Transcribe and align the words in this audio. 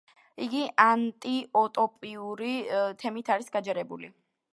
იგი 0.43 0.61
ანტიუტოპიური 0.85 2.49
თემით 3.05 3.31
არის 3.37 3.53
გაჯერებული. 3.57 4.11